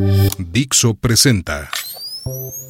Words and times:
Dixo 0.00 0.94
presenta 0.94 1.68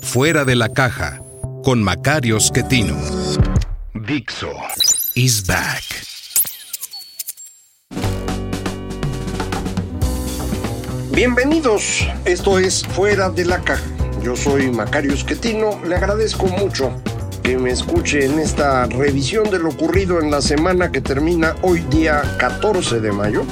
Fuera 0.02 0.44
de 0.44 0.56
la 0.56 0.68
caja 0.68 1.22
con 1.62 1.80
Macario 1.80 2.40
Schettino. 2.40 2.96
Dixo 3.94 4.50
is 5.14 5.46
back. 5.46 5.84
Bienvenidos, 11.12 12.08
esto 12.24 12.58
es 12.58 12.84
Fuera 12.84 13.30
de 13.30 13.44
la 13.44 13.60
Caja. 13.60 13.84
Yo 14.24 14.34
soy 14.34 14.68
Macario 14.72 15.16
Schettino, 15.16 15.80
le 15.86 15.94
agradezco 15.94 16.46
mucho 16.46 16.92
que 17.44 17.56
me 17.56 17.70
escuche 17.70 18.24
en 18.24 18.40
esta 18.40 18.86
revisión 18.86 19.48
de 19.50 19.60
lo 19.60 19.68
ocurrido 19.68 20.20
en 20.20 20.32
la 20.32 20.42
semana 20.42 20.90
que 20.90 21.00
termina 21.00 21.54
hoy 21.62 21.78
día 21.90 22.22
14 22.38 22.98
de 22.98 23.12
mayo. 23.12 23.44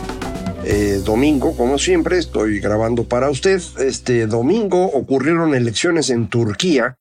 Eh, 0.71 1.01
domingo, 1.03 1.57
como 1.57 1.79
siempre, 1.79 2.19
estoy 2.19 2.61
grabando 2.61 3.05
para 3.05 3.31
usted. 3.31 3.59
Este 3.79 4.27
domingo 4.27 4.85
ocurrieron 4.85 5.55
elecciones 5.55 6.11
en 6.11 6.29
Turquía. 6.29 6.95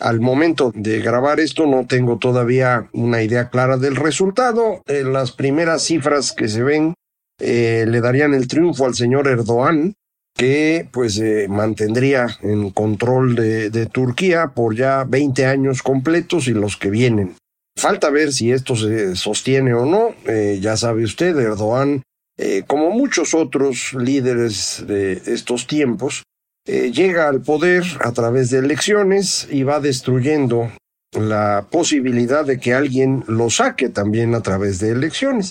Al 0.00 0.20
momento 0.20 0.72
de 0.74 1.00
grabar 1.00 1.38
esto 1.38 1.66
no 1.66 1.86
tengo 1.86 2.16
todavía 2.16 2.88
una 2.94 3.22
idea 3.22 3.50
clara 3.50 3.76
del 3.76 3.96
resultado. 3.96 4.80
Eh, 4.86 5.04
las 5.04 5.32
primeras 5.32 5.82
cifras 5.82 6.32
que 6.32 6.48
se 6.48 6.62
ven 6.62 6.94
eh, 7.38 7.84
le 7.86 8.00
darían 8.00 8.32
el 8.32 8.48
triunfo 8.48 8.86
al 8.86 8.94
señor 8.94 9.28
Erdogan, 9.28 9.92
que 10.34 10.88
pues 10.90 11.20
mantendría 11.50 12.38
en 12.40 12.70
control 12.70 13.34
de, 13.34 13.86
Turquía 13.92 14.52
por 14.54 14.74
ya 14.74 15.04
20 15.04 15.44
años 15.44 15.82
completos 15.82 16.48
y 16.48 16.54
los 16.54 16.78
que 16.78 16.88
vienen. 16.88 17.36
Falta 17.76 18.08
ver 18.08 18.32
si 18.32 18.50
esto 18.50 18.76
se 18.76 19.14
sostiene 19.14 19.74
o 19.74 19.84
no. 19.84 20.14
Ya 20.58 20.78
sabe 20.78 21.04
usted, 21.04 21.38
Erdogan, 21.38 22.02
eh, 22.36 22.64
como 22.66 22.90
muchos 22.90 23.34
otros 23.34 23.94
líderes 23.94 24.84
de 24.86 25.12
estos 25.26 25.66
tiempos, 25.66 26.22
llega 26.66 27.28
al 27.28 27.42
poder 27.42 27.84
a 28.00 28.12
través 28.12 28.48
de 28.48 28.60
elecciones 28.60 29.46
y 29.50 29.64
va 29.64 29.80
destruyendo 29.80 30.70
la 31.12 31.66
posibilidad 31.70 32.44
de 32.44 32.58
que 32.58 32.74
alguien 32.74 33.24
lo 33.26 33.50
saque 33.50 33.88
también 33.88 34.34
a 34.34 34.40
través 34.40 34.80
de 34.80 34.90
elecciones. 34.90 35.50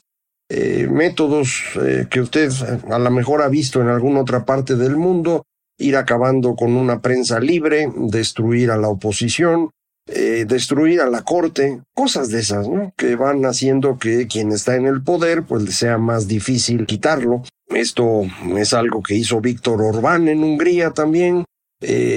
Eh, 0.49 0.87
métodos 0.87 1.63
eh, 1.81 2.05
que 2.09 2.21
usted 2.21 2.51
a 2.89 2.99
lo 2.99 3.11
mejor 3.11 3.41
ha 3.41 3.47
visto 3.47 3.81
en 3.81 3.87
alguna 3.87 4.21
otra 4.21 4.45
parte 4.45 4.75
del 4.75 4.97
mundo, 4.97 5.43
ir 5.79 5.95
acabando 5.95 6.55
con 6.55 6.75
una 6.75 7.01
prensa 7.01 7.39
libre, 7.39 7.91
destruir 7.95 8.69
a 8.69 8.77
la 8.77 8.89
oposición, 8.89 9.71
eh, 10.07 10.45
destruir 10.47 11.01
a 11.01 11.09
la 11.09 11.23
corte, 11.23 11.81
cosas 11.93 12.29
de 12.29 12.39
esas, 12.39 12.67
¿no? 12.67 12.93
Que 12.97 13.15
van 13.15 13.45
haciendo 13.45 13.97
que 13.97 14.27
quien 14.27 14.51
está 14.51 14.75
en 14.75 14.85
el 14.85 15.01
poder, 15.03 15.43
pues 15.43 15.73
sea 15.75 15.97
más 15.97 16.27
difícil 16.27 16.85
quitarlo. 16.85 17.43
Esto 17.67 18.23
es 18.57 18.73
algo 18.73 19.01
que 19.01 19.15
hizo 19.15 19.41
Víctor 19.41 19.81
Orbán 19.81 20.27
en 20.27 20.43
Hungría 20.43 20.91
también. 20.91 21.45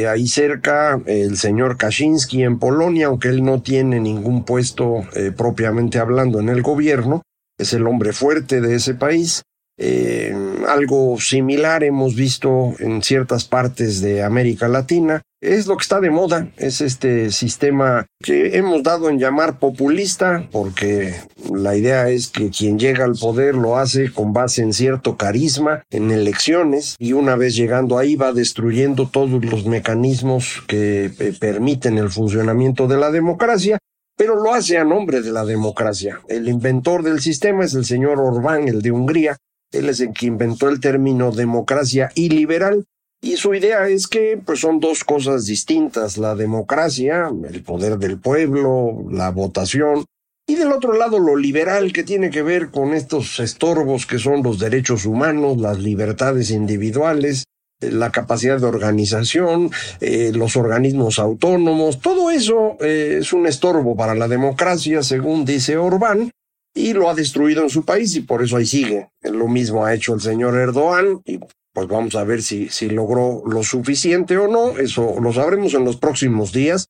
ahí 0.09 0.29
cerca, 0.29 1.01
el 1.07 1.37
señor 1.37 1.77
Kaczynski 1.77 2.43
en 2.43 2.59
Polonia, 2.59 3.07
aunque 3.07 3.29
él 3.29 3.45
no 3.45 3.63
tiene 3.63 4.01
ningún 4.01 4.45
puesto 4.45 5.03
propiamente 5.37 5.99
hablando 5.99 6.39
en 6.41 6.51
el 6.51 6.63
gobierno, 6.63 7.23
es 7.59 7.73
el 7.73 7.87
hombre 7.87 8.13
fuerte 8.13 8.61
de 8.61 8.75
ese 8.77 8.95
país. 8.95 9.43
Eh, 9.79 10.35
algo 10.69 11.21
similar 11.21 11.85
hemos 11.85 12.15
visto 12.15 12.75
en 12.79 13.03
ciertas 13.03 13.45
partes 13.45 14.01
de 14.01 14.23
América 14.23 14.69
Latina. 14.69 15.23
Es 15.41 15.67
lo 15.67 15.77
que 15.77 15.83
está 15.83 16.01
de 16.01 16.11
moda, 16.11 16.49
es 16.57 16.81
este 16.81 17.31
sistema 17.31 18.07
que 18.21 18.57
hemos 18.57 18.83
dado 18.83 19.11
en 19.11 19.19
llamar 19.19 19.59
populista, 19.59 20.49
porque 20.51 21.15
la 21.55 21.77
idea 21.77 22.09
es 22.09 22.29
que 22.29 22.51
quien 22.51 22.79
llega 22.79 23.05
al 23.05 23.17
poder 23.17 23.55
lo 23.55 23.77
hace 23.77 24.11
con 24.13 24.33
base 24.33 24.63
en 24.63 24.73
cierto 24.73 25.17
carisma 25.17 25.83
en 25.91 26.11
elecciones 26.11 26.97
y 26.99 27.13
una 27.13 27.37
vez 27.37 27.55
llegando 27.55 27.99
ahí 27.99 28.17
va 28.17 28.33
destruyendo 28.33 29.09
todos 29.09 29.45
los 29.45 29.67
mecanismos 29.67 30.65
que 30.67 31.13
eh, 31.19 31.35
permiten 31.39 31.99
el 31.99 32.11
funcionamiento 32.11 32.89
de 32.89 32.97
la 32.97 33.11
democracia 33.11 33.79
pero 34.17 34.35
lo 34.35 34.55
hace 34.55 34.79
a 34.79 34.85
nombre 34.85 35.21
de 35.21 35.31
la 35.31 35.45
democracia. 35.45 36.21
El 36.27 36.49
inventor 36.49 37.03
del 37.03 37.21
sistema 37.21 37.65
es 37.65 37.75
el 37.75 37.85
señor 37.85 38.19
Orbán, 38.19 38.67
el 38.67 38.81
de 38.81 38.91
Hungría. 38.91 39.37
Él 39.79 39.89
es 39.89 40.01
el 40.01 40.13
que 40.13 40.27
inventó 40.27 40.69
el 40.69 40.81
término 40.81 41.33
democracia 41.33 42.11
iliberal. 42.15 42.85
Y 43.23 43.37
su 43.37 43.55
idea 43.55 43.89
es 43.89 44.07
que 44.07 44.39
pues 44.45 44.61
son 44.61 44.79
dos 44.79 45.03
cosas 45.03 45.47
distintas, 45.47 46.19
la 46.19 46.35
democracia, 46.35 47.31
el 47.49 47.63
poder 47.63 47.99
del 47.99 48.19
pueblo, 48.19 49.05
la 49.11 49.31
votación, 49.31 50.05
y 50.49 50.55
del 50.55 50.71
otro 50.71 50.93
lado 50.93 51.19
lo 51.19 51.35
liberal 51.35 51.93
que 51.93 52.05
tiene 52.05 52.31
que 52.31 52.43
ver 52.43 52.71
con 52.71 52.95
estos 52.95 53.41
estorbos 53.41 54.07
que 54.07 54.19
son 54.19 54.43
los 54.43 54.61
derechos 54.61 55.05
humanos, 55.05 55.59
las 55.59 55.81
libertades 55.81 56.51
individuales, 56.51 57.47
la 57.81 58.13
capacidad 58.13 58.59
de 58.61 58.67
organización, 58.67 59.71
eh, 60.01 60.31
los 60.33 60.57
organismos 60.57 61.19
autónomos, 61.19 62.01
todo 62.01 62.31
eso 62.31 62.77
eh, 62.81 63.19
es 63.21 63.33
un 63.33 63.47
estorbo 63.47 63.97
para 63.97 64.15
la 64.15 64.29
democracia, 64.29 65.03
según 65.03 65.45
dice 65.45 65.77
Orbán, 65.77 66.31
y 66.77 66.93
lo 66.93 67.09
ha 67.09 67.15
destruido 67.15 67.63
en 67.63 67.71
su 67.71 67.85
país 67.85 68.15
y 68.15 68.21
por 68.21 68.45
eso 68.45 68.57
ahí 68.57 68.67
sigue. 68.67 69.09
Lo 69.23 69.49
mismo 69.49 69.85
ha 69.85 69.95
hecho 69.95 70.15
el 70.15 70.21
señor 70.21 70.55
Erdogan 70.57 71.23
y 71.25 71.41
pues 71.73 71.89
vamos 71.89 72.15
a 72.15 72.25
ver 72.25 72.43
si, 72.43 72.69
si 72.69 72.89
logró 72.91 73.43
lo 73.47 73.65
suficiente 73.65 74.37
o 74.37 74.47
no, 74.47 74.79
eso 74.79 75.17
lo 75.21 75.33
sabremos 75.33 75.75
en 75.75 75.85
los 75.85 75.97
próximos 75.97 76.53
días. 76.53 76.87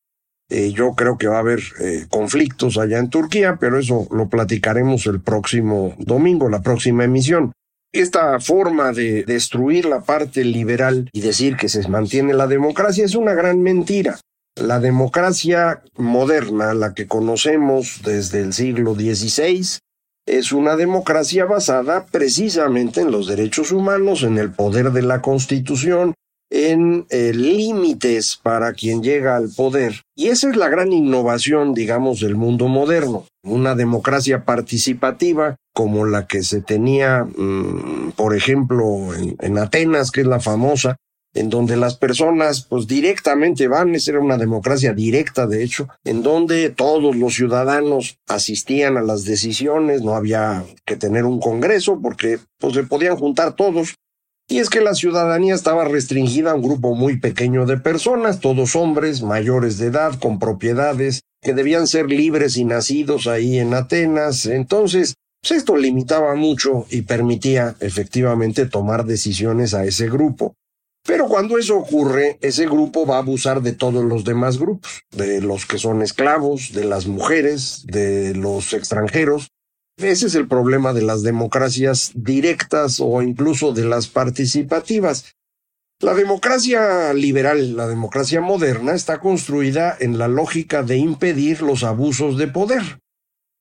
Eh, 0.49 0.73
yo 0.73 0.95
creo 0.95 1.19
que 1.19 1.29
va 1.29 1.37
a 1.37 1.41
haber 1.41 1.61
conflictos 2.09 2.79
allá 2.79 2.99
en 2.99 3.11
Turquía, 3.11 3.59
pero 3.61 3.79
eso 3.79 4.07
lo 4.11 4.29
platicaremos 4.29 5.07
el 5.07 5.21
próximo 5.21 5.95
domingo, 5.99 6.49
la 6.49 6.63
próxima 6.63 7.05
emisión. 7.05 7.53
Esta 7.93 8.39
forma 8.41 8.93
de 8.93 9.25
destruir 9.25 9.87
la 9.87 10.03
parte 10.03 10.45
liberal 10.45 11.09
y 11.13 11.21
decir 11.21 11.57
que 11.57 11.69
se 11.69 11.89
mantiene 11.89 12.35
la 12.35 12.47
democracia 12.47 13.05
es 13.05 13.15
una 13.15 13.35
gran 13.35 13.63
mentira. 13.63 14.19
La 14.57 14.81
democracia 14.81 15.83
moderna, 15.97 16.73
la 16.73 16.95
que 16.95 17.07
conocemos 17.07 18.01
desde 18.03 18.41
el 18.41 18.55
siglo 18.55 18.95
XVI, 18.95 19.79
es 20.27 20.51
una 20.51 20.77
democracia 20.77 21.45
basada 21.45 22.07
precisamente 22.07 23.03
en 23.03 23.11
los 23.11 23.27
derechos 23.27 23.71
humanos, 23.71 24.23
en 24.23 24.39
el 24.39 24.51
poder 24.51 24.93
de 24.93 25.03
la 25.03 25.21
Constitución, 25.21 26.15
en 26.51 27.07
eh, 27.11 27.33
límites 27.35 28.39
para 28.43 28.73
quien 28.73 29.03
llega 29.03 29.37
al 29.37 29.51
poder. 29.51 30.03
Y 30.17 30.29
esa 30.29 30.49
es 30.49 30.57
la 30.57 30.69
gran 30.69 30.93
innovación, 30.93 31.75
digamos, 31.75 32.21
del 32.21 32.35
mundo 32.35 32.69
moderno. 32.69 33.27
Una 33.45 33.75
democracia 33.75 34.45
participativa 34.45 35.57
como 35.75 36.07
la 36.07 36.27
que 36.27 36.43
se 36.43 36.63
tenía, 36.63 37.25
mm, 37.25 38.13
por 38.17 38.35
ejemplo, 38.35 39.11
en, 39.15 39.59
Atenas, 39.59 40.11
que 40.11 40.23
es 40.23 40.27
la 40.27 40.41
famosa, 40.41 40.97
en 41.37 41.51
donde 41.51 41.77
las 41.77 41.97
personas 41.97 42.63
pues 42.63 42.87
directamente 42.87 43.69
van, 43.69 43.95
esa 43.95 44.13
era 44.13 44.21
una 44.21 44.39
democracia 44.39 44.95
directa 44.95 45.47
de 45.47 45.63
hecho, 45.63 45.89
en 46.05 46.23
donde 46.23 46.71
todos 46.71 47.15
los 47.15 47.35
ciudadanos 47.35 48.19
asistían 48.27 48.97
a 48.97 49.03
las 49.03 49.25
decisiones, 49.25 50.03
no 50.03 50.15
había 50.15 50.65
que 50.87 50.97
tener 50.97 51.25
un 51.25 51.39
congreso 51.39 52.01
porque 52.01 52.39
pues 52.59 52.75
se 52.75 52.85
podían 52.85 53.17
juntar 53.17 53.55
todos. 53.55 53.95
Y 54.49 54.61
es 54.61 54.71
que 54.71 54.81
la 54.81 54.95
ciudadanía 54.95 55.55
estaba 55.55 55.85
restringida 55.85 56.53
a 56.53 56.55
un 56.55 56.63
grupo 56.63 56.95
muy 56.95 57.19
pequeño 57.19 57.67
de 57.67 57.77
personas, 57.79 58.41
todos 58.41 58.77
hombres 58.77 59.23
mayores 59.23 59.77
de 59.79 59.89
edad, 59.89 60.19
con 60.19 60.39
propiedades, 60.39 61.23
que 61.43 61.53
debían 61.53 61.87
ser 61.87 62.07
libres 62.07 62.57
y 62.57 62.65
nacidos 62.65 63.27
ahí 63.27 63.59
en 63.59 63.75
Atenas. 63.75 64.47
Entonces, 64.47 65.15
pues 65.43 65.59
esto 65.59 65.77
limitaba 65.77 66.35
mucho 66.37 66.87
y 66.91 67.03
permitía 67.03 67.75
efectivamente 67.81 68.67
tomar 68.67 69.05
decisiones 69.05 69.75
a 69.75 69.85
ese 69.85 70.09
grupo. 70.09 70.55
Pero 71.07 71.29
cuando 71.29 71.57
eso 71.57 71.77
ocurre, 71.77 72.39
ese 72.41 72.67
grupo 72.67 73.07
va 73.07 73.17
a 73.17 73.21
abusar 73.21 73.63
de 73.63 73.73
todos 73.73 74.05
los 74.05 74.25
demás 74.25 74.59
grupos, 74.59 75.03
de 75.13 75.41
los 75.41 75.65
que 75.65 75.79
son 75.79 76.03
esclavos, 76.03 76.73
de 76.73 76.85
las 76.85 77.07
mujeres, 77.07 77.85
de 77.87 78.35
los 78.35 78.73
extranjeros. 78.73 79.49
Ese 79.97 80.27
es 80.27 80.35
el 80.35 80.49
problema 80.49 80.93
de 80.93 81.03
las 81.03 81.23
democracias 81.23 82.11
directas 82.15 82.99
o 83.01 83.23
incluso 83.23 83.73
de 83.73 83.85
las 83.85 84.09
participativas. 84.09 85.33
La 86.01 86.13
democracia 86.13 87.15
liberal, 87.15 87.77
la 87.77 87.87
democracia 87.87 88.41
moderna, 88.41 88.93
está 88.93 89.21
construida 89.21 89.97
en 89.99 90.19
la 90.19 90.29
lógica 90.29 90.83
de 90.83 90.99
impedir 90.99 91.63
los 91.63 91.85
abusos 91.85 92.37
de 92.37 92.49
poder 92.49 92.83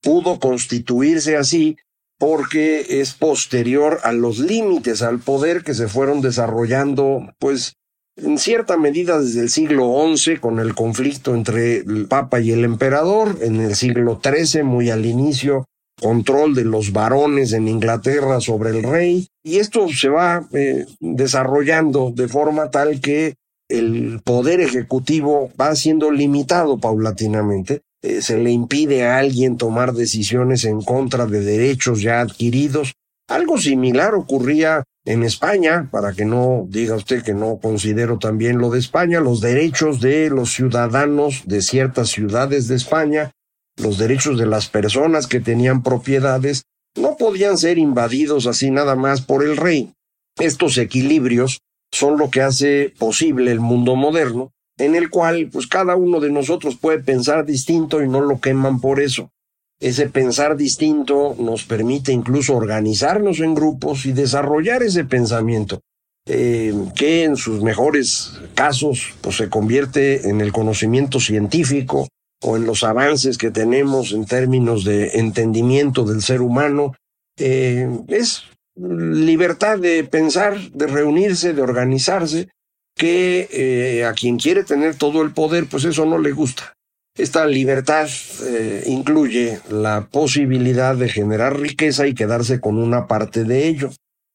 pudo 0.06 0.38
constituirse 0.38 1.36
así 1.36 1.76
porque 2.18 3.00
es 3.00 3.14
posterior 3.14 4.00
a 4.02 4.12
los 4.12 4.38
límites 4.38 5.02
al 5.02 5.18
poder 5.18 5.62
que 5.62 5.74
se 5.74 5.88
fueron 5.88 6.20
desarrollando, 6.20 7.32
pues, 7.38 7.74
en 8.16 8.38
cierta 8.38 8.78
medida 8.78 9.20
desde 9.20 9.42
el 9.42 9.50
siglo 9.50 9.92
XI, 10.16 10.38
con 10.38 10.58
el 10.58 10.74
conflicto 10.74 11.34
entre 11.34 11.78
el 11.78 12.06
Papa 12.08 12.40
y 12.40 12.52
el 12.52 12.64
Emperador, 12.64 13.38
en 13.42 13.60
el 13.60 13.74
siglo 13.74 14.20
XIII, 14.22 14.62
muy 14.62 14.88
al 14.88 15.04
inicio, 15.04 15.66
control 16.00 16.54
de 16.54 16.64
los 16.64 16.92
varones 16.92 17.52
en 17.52 17.68
Inglaterra 17.68 18.40
sobre 18.40 18.70
el 18.70 18.82
rey, 18.82 19.28
y 19.44 19.58
esto 19.58 19.86
se 19.88 20.08
va 20.08 20.46
eh, 20.52 20.86
desarrollando 21.00 22.10
de 22.14 22.28
forma 22.28 22.70
tal 22.70 23.00
que 23.00 23.34
el 23.68 24.20
poder 24.24 24.60
ejecutivo 24.60 25.50
va 25.60 25.74
siendo 25.74 26.10
limitado 26.10 26.78
paulatinamente. 26.78 27.82
Eh, 28.06 28.22
se 28.22 28.38
le 28.38 28.52
impide 28.52 29.04
a 29.04 29.18
alguien 29.18 29.56
tomar 29.56 29.92
decisiones 29.92 30.64
en 30.64 30.80
contra 30.80 31.26
de 31.26 31.40
derechos 31.40 32.02
ya 32.02 32.20
adquiridos. 32.20 32.92
Algo 33.28 33.58
similar 33.58 34.14
ocurría 34.14 34.84
en 35.04 35.24
España, 35.24 35.88
para 35.90 36.12
que 36.12 36.24
no 36.24 36.66
diga 36.68 36.94
usted 36.94 37.24
que 37.24 37.34
no 37.34 37.58
considero 37.60 38.20
también 38.20 38.58
lo 38.58 38.70
de 38.70 38.78
España, 38.78 39.18
los 39.18 39.40
derechos 39.40 40.00
de 40.00 40.30
los 40.30 40.52
ciudadanos 40.52 41.42
de 41.46 41.62
ciertas 41.62 42.10
ciudades 42.10 42.68
de 42.68 42.76
España, 42.76 43.32
los 43.76 43.98
derechos 43.98 44.38
de 44.38 44.46
las 44.46 44.68
personas 44.68 45.26
que 45.26 45.40
tenían 45.40 45.82
propiedades, 45.82 46.62
no 46.96 47.16
podían 47.16 47.58
ser 47.58 47.76
invadidos 47.76 48.46
así 48.46 48.70
nada 48.70 48.94
más 48.94 49.20
por 49.20 49.42
el 49.42 49.56
rey. 49.56 49.92
Estos 50.38 50.78
equilibrios 50.78 51.58
son 51.92 52.18
lo 52.18 52.30
que 52.30 52.42
hace 52.42 52.94
posible 52.96 53.50
el 53.50 53.60
mundo 53.60 53.96
moderno, 53.96 54.52
en 54.78 54.94
el 54.94 55.10
cual 55.10 55.48
pues 55.52 55.66
cada 55.66 55.96
uno 55.96 56.20
de 56.20 56.30
nosotros 56.30 56.76
puede 56.76 56.98
pensar 56.98 57.44
distinto 57.44 58.02
y 58.02 58.08
no 58.08 58.20
lo 58.20 58.40
queman 58.40 58.80
por 58.80 59.00
eso. 59.00 59.30
Ese 59.78 60.08
pensar 60.08 60.56
distinto 60.56 61.36
nos 61.38 61.64
permite 61.64 62.12
incluso 62.12 62.56
organizarnos 62.56 63.40
en 63.40 63.54
grupos 63.54 64.06
y 64.06 64.12
desarrollar 64.12 64.82
ese 64.82 65.04
pensamiento, 65.04 65.80
eh, 66.26 66.72
que 66.94 67.24
en 67.24 67.36
sus 67.36 67.62
mejores 67.62 68.40
casos 68.54 69.14
pues, 69.20 69.36
se 69.36 69.50
convierte 69.50 70.30
en 70.30 70.40
el 70.40 70.52
conocimiento 70.52 71.20
científico 71.20 72.08
o 72.42 72.56
en 72.56 72.64
los 72.64 72.84
avances 72.84 73.36
que 73.36 73.50
tenemos 73.50 74.12
en 74.12 74.24
términos 74.24 74.84
de 74.84 75.18
entendimiento 75.18 76.04
del 76.04 76.22
ser 76.22 76.40
humano. 76.40 76.94
Eh, 77.38 77.88
es 78.08 78.44
libertad 78.76 79.78
de 79.78 80.04
pensar, 80.04 80.58
de 80.70 80.86
reunirse, 80.86 81.52
de 81.52 81.62
organizarse, 81.62 82.48
que 82.96 83.48
eh, 83.52 84.04
a 84.04 84.14
quien 84.14 84.38
quiere 84.38 84.64
tener 84.64 84.96
todo 84.96 85.22
el 85.22 85.32
poder, 85.32 85.66
pues 85.66 85.84
eso 85.84 86.06
no 86.06 86.18
le 86.18 86.32
gusta. 86.32 86.72
Esta 87.16 87.46
libertad 87.46 88.08
eh, 88.44 88.84
incluye 88.86 89.60
la 89.70 90.08
posibilidad 90.10 90.96
de 90.96 91.08
generar 91.08 91.58
riqueza 91.60 92.06
y 92.06 92.14
quedarse 92.14 92.60
con 92.60 92.78
una 92.78 93.06
parte 93.06 93.44
de 93.44 93.68
ello. 93.68 93.90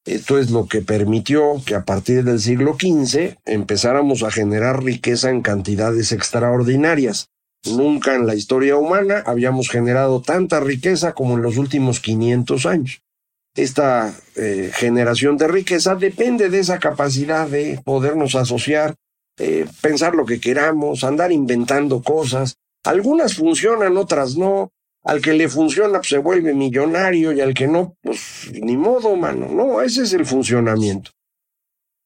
Esto 0.06 0.40
es 0.40 0.50
lo 0.50 0.68
que 0.68 0.81
permitió 0.81 1.62
que 1.66 1.75
a 1.75 1.86
partir 1.86 2.24
del 2.24 2.40
siglo 2.40 2.75
XV 2.80 3.36
empezáramos 3.46 4.24
a 4.24 4.31
generar 4.31 4.84
riqueza 4.84 5.30
en 5.30 5.42
cantidades 5.42 6.12
extraordinarias. 6.12 7.28
Nunca 7.66 8.16
en 8.16 8.25
la 8.25 8.34
historia 8.34 8.78
humana 8.78 9.22
habíamos 9.28 9.69
generado 9.69 10.22
tanta 10.22 10.60
riqueza 10.60 11.13
como 11.13 11.36
en 11.36 11.44
los 11.44 11.58
últimos 11.58 12.00
500 12.00 12.66
años 12.66 13.02
esta 13.56 14.13
eh, 14.36 14.71
generación 14.74 15.38
de 15.38 15.48
riqueza 15.48 15.95
depende 15.95 16.50
de 16.50 16.59
esa 16.59 16.80
capacidad 16.80 17.48
de 17.48 17.80
podernos 17.83 18.36
asociar, 18.36 18.95
eh, 19.38 19.65
pensar 19.81 20.15
lo 20.15 20.25
que 20.25 20.39
queramos, 20.39 21.03
andar 21.03 21.31
inventando 21.31 22.01
cosas. 22.01 22.56
Algunas 22.83 23.36
funcionan, 23.36 23.98
otras 23.98 24.38
no. 24.38 24.71
Al 25.03 25.19
que 25.19 25.33
le 25.33 25.50
funciona 25.50 25.98
pues, 25.98 26.09
se 26.09 26.19
vuelve 26.19 26.53
millonario 26.53 27.31
y 27.31 27.42
al 27.42 27.56
que 27.56 27.68
no, 27.68 27.95
pues 28.01 28.51
ni 28.53 28.77
modo, 28.77 29.15
mano. 29.15 29.48
No, 29.48 29.81
ese 29.81 30.03
es 30.03 30.13
el 30.13 30.25
funcionamiento. 30.27 31.12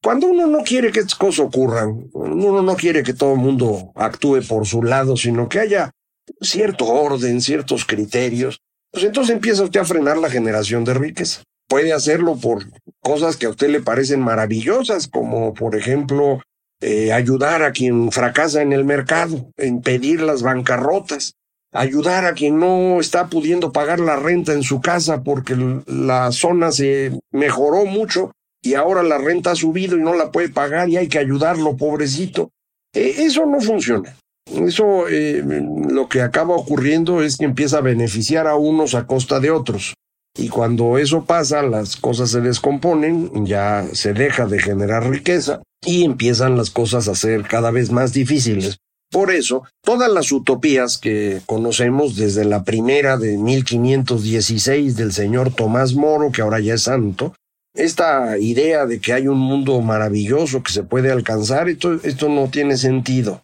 Cuando 0.02 0.28
uno 0.28 0.48
no 0.48 0.64
quiere 0.64 0.92
que 0.92 1.00
estas 1.00 1.16
cosas 1.16 1.48
ocurran, 1.48 2.10
uno 2.14 2.62
no 2.62 2.76
quiere 2.76 3.04
que 3.04 3.14
todo 3.14 3.34
el 3.34 3.40
mundo 3.40 3.92
actúe 3.96 4.42
por 4.48 4.66
su 4.66 4.82
lado, 4.84 5.18
sino 5.18 5.50
que 5.50 5.60
haya 5.60 5.92
cierto 6.40 6.86
orden, 6.86 7.42
ciertos 7.42 7.86
criterios, 7.86 8.62
pues 8.96 9.06
entonces 9.06 9.36
empieza 9.36 9.64
usted 9.64 9.82
a 9.82 9.86
frenar 9.86 10.18
la 10.18 10.30
generación 10.30 10.86
de 10.86 10.94
riqueza. 10.94 11.44
Puede 11.68 11.92
hacerlo 11.92 12.38
por 12.38 12.64
cosas 13.02 13.36
que 13.36 13.46
a 13.46 13.50
usted 13.50 13.68
le 13.68 13.82
parecen 13.82 14.22
maravillosas, 14.22 15.10
como 15.10 15.54
por 15.54 15.76
ejemplo 15.76 16.42
eh, 16.80 17.12
ayudar 17.12 17.62
a 17.62 17.74
quien 17.74 18.10
fracasa 18.14 18.62
en 18.62 18.72
el 18.72 18.86
mercado, 18.86 19.52
impedir 19.58 20.22
las 20.22 20.44
bancarrotas, 20.44 21.34
ayudar 21.74 22.24
a 22.24 22.36
quien 22.36 22.58
no 22.58 23.02
está 23.02 23.28
pudiendo 23.28 23.74
pagar 23.74 24.00
la 24.00 24.16
renta 24.16 24.54
en 24.54 24.64
su 24.64 24.80
casa 24.80 25.24
porque 25.24 25.58
la 25.88 26.32
zona 26.32 26.72
se 26.72 27.20
mejoró 27.32 27.84
mucho 27.86 28.32
y 28.62 28.76
ahora 28.76 29.04
la 29.04 29.18
renta 29.18 29.52
ha 29.52 29.56
subido 29.56 29.98
y 29.98 30.02
no 30.02 30.16
la 30.16 30.32
puede 30.32 30.48
pagar 30.48 30.88
y 30.88 30.96
hay 30.96 31.10
que 31.10 31.20
ayudarlo, 31.20 31.76
pobrecito. 31.76 32.50
Eh, 32.94 33.16
eso 33.18 33.46
no 33.46 33.60
funciona. 33.60 34.16
Eso 34.46 35.08
eh, 35.10 35.44
lo 35.90 36.08
que 36.08 36.22
acaba 36.22 36.56
ocurriendo 36.56 37.24
es 37.24 37.38
que 37.38 37.46
empieza 37.46 37.80
a 37.80 37.82
beneficiar 37.82 38.48
a 38.48 38.56
unos 38.56 38.96
a 38.96 39.08
costa 39.08 39.40
de 39.40 39.52
otros. 39.52 39.96
Y 40.38 40.50
cuando 40.50 40.98
eso 40.98 41.26
pasa, 41.26 41.62
las 41.62 41.96
cosas 41.96 42.30
se 42.32 42.42
descomponen, 42.42 43.46
ya 43.46 43.86
se 43.94 44.14
deja 44.14 44.46
de 44.46 44.60
generar 44.60 45.10
riqueza 45.10 45.62
y 45.86 46.04
empiezan 46.04 46.58
las 46.58 46.70
cosas 46.70 47.08
a 47.08 47.16
ser 47.16 47.44
cada 47.44 47.72
vez 47.72 47.92
más 47.92 48.12
difíciles. 48.12 48.78
Por 49.12 49.32
eso, 49.32 49.64
todas 49.82 50.12
las 50.12 50.32
utopías 50.32 50.98
que 50.98 51.42
conocemos 51.46 52.18
desde 52.18 52.44
la 52.44 52.64
primera 52.64 53.18
de 53.18 53.38
1516 53.38 54.98
del 54.98 55.14
señor 55.14 55.54
Tomás 55.54 55.94
Moro, 55.94 56.32
que 56.32 56.42
ahora 56.42 56.60
ya 56.60 56.74
es 56.74 56.84
santo, 56.84 57.34
esta 57.74 58.38
idea 58.38 58.86
de 58.86 59.00
que 59.00 59.14
hay 59.14 59.28
un 59.28 59.38
mundo 59.38 59.80
maravilloso 59.82 60.64
que 60.64 60.74
se 60.74 60.84
puede 60.84 61.12
alcanzar, 61.12 61.70
esto, 61.70 61.94
esto 62.04 62.28
no 62.30 62.50
tiene 62.50 62.76
sentido. 62.78 63.42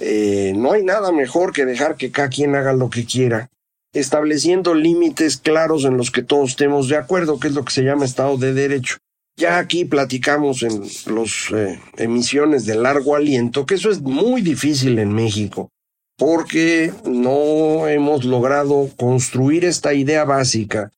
Eh, 0.00 0.52
no 0.56 0.72
hay 0.72 0.82
nada 0.82 1.12
mejor 1.12 1.52
que 1.52 1.66
dejar 1.66 1.96
que 1.96 2.10
cada 2.10 2.30
quien 2.30 2.54
haga 2.54 2.72
lo 2.72 2.88
que 2.88 3.04
quiera, 3.04 3.50
estableciendo 3.92 4.74
límites 4.74 5.36
claros 5.36 5.84
en 5.84 5.96
los 5.96 6.10
que 6.10 6.22
todos 6.22 6.50
estemos 6.50 6.88
de 6.88 6.96
acuerdo, 6.96 7.38
que 7.38 7.48
es 7.48 7.54
lo 7.54 7.64
que 7.64 7.72
se 7.72 7.82
llama 7.82 8.06
Estado 8.06 8.36
de 8.38 8.54
Derecho. 8.54 8.96
Ya 9.36 9.58
aquí 9.58 9.84
platicamos 9.84 10.62
en 10.62 10.80
las 11.14 11.50
eh, 11.52 11.78
emisiones 11.96 12.66
de 12.66 12.76
largo 12.76 13.14
aliento 13.14 13.66
que 13.66 13.74
eso 13.74 13.90
es 13.90 14.00
muy 14.00 14.42
difícil 14.42 14.98
en 14.98 15.12
México, 15.12 15.70
porque 16.16 16.92
no 17.04 17.86
hemos 17.86 18.24
logrado 18.24 18.90
construir 18.96 19.64
esta 19.64 19.94
idea 19.94 20.24
básica 20.24 20.90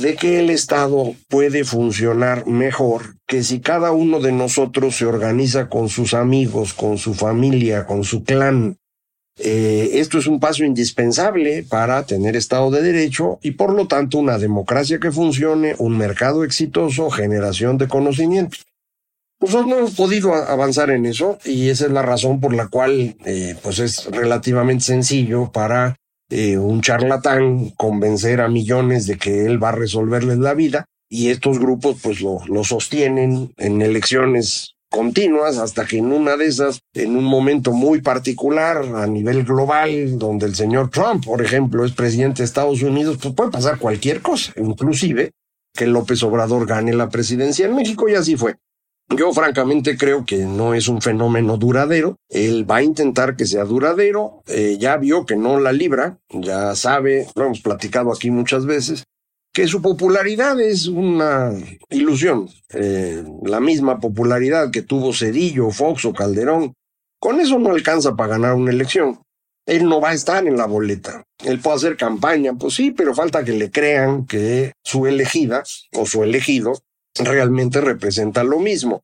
de 0.00 0.16
que 0.16 0.38
el 0.38 0.50
Estado 0.50 1.14
puede 1.28 1.64
funcionar 1.64 2.46
mejor 2.46 3.16
que 3.26 3.42
si 3.42 3.60
cada 3.60 3.92
uno 3.92 4.20
de 4.20 4.32
nosotros 4.32 4.96
se 4.96 5.06
organiza 5.06 5.68
con 5.68 5.88
sus 5.88 6.14
amigos, 6.14 6.74
con 6.74 6.98
su 6.98 7.14
familia, 7.14 7.86
con 7.86 8.04
su 8.04 8.24
clan. 8.24 8.78
Eh, 9.38 9.90
esto 9.94 10.18
es 10.18 10.26
un 10.26 10.40
paso 10.40 10.64
indispensable 10.64 11.62
para 11.62 12.04
tener 12.04 12.34
Estado 12.36 12.70
de 12.70 12.82
Derecho 12.82 13.38
y 13.42 13.52
por 13.52 13.72
lo 13.72 13.86
tanto 13.86 14.18
una 14.18 14.38
democracia 14.38 14.98
que 14.98 15.12
funcione, 15.12 15.74
un 15.78 15.96
mercado 15.96 16.42
exitoso, 16.42 17.10
generación 17.10 17.78
de 17.78 17.88
conocimiento. 17.88 18.58
Nosotros 19.40 19.68
no 19.68 19.78
hemos 19.78 19.94
podido 19.94 20.34
avanzar 20.34 20.90
en 20.90 21.06
eso 21.06 21.38
y 21.44 21.68
esa 21.68 21.86
es 21.86 21.92
la 21.92 22.02
razón 22.02 22.40
por 22.40 22.52
la 22.52 22.66
cual 22.66 23.16
eh, 23.24 23.54
pues 23.62 23.78
es 23.78 24.06
relativamente 24.06 24.84
sencillo 24.84 25.52
para 25.52 25.96
eh, 26.30 26.58
un 26.58 26.80
charlatán 26.80 27.70
convencer 27.70 28.40
a 28.40 28.48
millones 28.48 29.06
de 29.06 29.16
que 29.16 29.46
él 29.46 29.62
va 29.62 29.70
a 29.70 29.72
resolverles 29.72 30.38
la 30.38 30.54
vida 30.54 30.84
y 31.08 31.28
estos 31.28 31.58
grupos 31.58 31.96
pues 32.02 32.20
lo, 32.20 32.40
lo 32.46 32.64
sostienen 32.64 33.52
en 33.56 33.82
elecciones 33.82 34.74
continuas 34.90 35.58
hasta 35.58 35.86
que 35.86 35.98
en 35.98 36.12
una 36.12 36.36
de 36.36 36.46
esas, 36.46 36.80
en 36.94 37.16
un 37.16 37.24
momento 37.24 37.72
muy 37.72 38.00
particular 38.00 38.84
a 38.94 39.06
nivel 39.06 39.44
global, 39.44 40.18
donde 40.18 40.46
el 40.46 40.54
señor 40.54 40.90
Trump, 40.90 41.24
por 41.24 41.42
ejemplo, 41.42 41.84
es 41.84 41.92
presidente 41.92 42.42
de 42.42 42.46
Estados 42.46 42.82
Unidos, 42.82 43.18
pues 43.20 43.34
puede 43.34 43.50
pasar 43.50 43.78
cualquier 43.78 44.22
cosa, 44.22 44.52
inclusive 44.56 45.32
que 45.74 45.86
López 45.86 46.22
Obrador 46.22 46.66
gane 46.66 46.92
la 46.92 47.08
presidencia 47.08 47.66
en 47.66 47.74
México 47.74 48.08
y 48.08 48.14
así 48.14 48.36
fue. 48.36 48.56
Yo 49.16 49.32
francamente 49.32 49.96
creo 49.96 50.26
que 50.26 50.36
no 50.38 50.74
es 50.74 50.86
un 50.86 51.00
fenómeno 51.00 51.56
duradero. 51.56 52.16
Él 52.28 52.70
va 52.70 52.76
a 52.76 52.82
intentar 52.82 53.36
que 53.36 53.46
sea 53.46 53.64
duradero. 53.64 54.42
Eh, 54.46 54.76
ya 54.78 54.98
vio 54.98 55.24
que 55.24 55.36
no 55.36 55.58
la 55.58 55.72
libra, 55.72 56.18
ya 56.28 56.74
sabe, 56.74 57.26
lo 57.34 57.46
hemos 57.46 57.60
platicado 57.60 58.12
aquí 58.12 58.30
muchas 58.30 58.66
veces, 58.66 59.04
que 59.52 59.66
su 59.66 59.80
popularidad 59.80 60.60
es 60.60 60.88
una 60.88 61.52
ilusión. 61.88 62.50
Eh, 62.74 63.24
la 63.44 63.60
misma 63.60 63.98
popularidad 63.98 64.70
que 64.70 64.82
tuvo 64.82 65.14
Cedillo, 65.14 65.70
Fox 65.70 66.04
o 66.04 66.12
Calderón. 66.12 66.74
Con 67.18 67.40
eso 67.40 67.58
no 67.58 67.70
alcanza 67.70 68.14
para 68.14 68.32
ganar 68.34 68.54
una 68.54 68.70
elección. 68.70 69.20
Él 69.66 69.84
no 69.86 70.00
va 70.00 70.10
a 70.10 70.14
estar 70.14 70.46
en 70.46 70.56
la 70.56 70.66
boleta. 70.66 71.24
Él 71.44 71.60
puede 71.60 71.76
hacer 71.76 71.96
campaña, 71.96 72.54
pues 72.54 72.74
sí, 72.74 72.90
pero 72.90 73.14
falta 73.14 73.44
que 73.44 73.52
le 73.52 73.70
crean 73.70 74.26
que 74.26 74.72
su 74.84 75.06
elegida 75.06 75.62
o 75.94 76.06
su 76.06 76.22
elegido 76.22 76.74
realmente 77.20 77.80
representa 77.80 78.44
lo 78.44 78.58
mismo. 78.58 79.02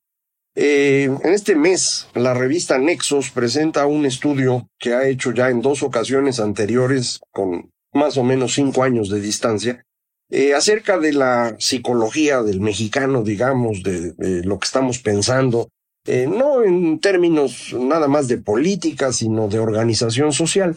Eh, 0.56 1.04
en 1.04 1.32
este 1.32 1.56
mes, 1.56 2.06
la 2.14 2.32
revista 2.32 2.78
Nexos 2.78 3.30
presenta 3.30 3.86
un 3.86 4.06
estudio 4.06 4.68
que 4.78 4.94
ha 4.94 5.08
hecho 5.08 5.32
ya 5.32 5.50
en 5.50 5.60
dos 5.60 5.82
ocasiones 5.82 6.38
anteriores, 6.38 7.20
con 7.32 7.70
más 7.92 8.16
o 8.16 8.22
menos 8.22 8.54
cinco 8.54 8.84
años 8.84 9.08
de 9.08 9.20
distancia, 9.20 9.84
eh, 10.30 10.54
acerca 10.54 10.98
de 10.98 11.12
la 11.12 11.56
psicología 11.58 12.42
del 12.42 12.60
mexicano, 12.60 13.22
digamos, 13.22 13.82
de, 13.82 14.14
lo 14.44 14.58
que 14.58 14.64
estamos 14.64 15.00
pensando, 15.00 15.68
eh, 16.06 16.26
no 16.28 16.62
en 16.62 17.00
términos 17.00 17.74
nada 17.78 18.08
más 18.08 18.28
de 18.28 18.38
política, 18.38 19.12
sino 19.12 19.48
de 19.48 19.58
organización 19.58 20.32
social. 20.32 20.76